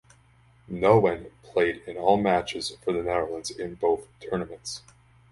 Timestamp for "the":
2.91-3.03